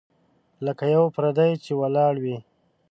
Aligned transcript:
لکه 0.65 0.85
یو 0.95 1.03
پردی 1.15 1.51
چي 1.63 1.71
ولاړ 1.81 2.13
وي. 2.23 2.37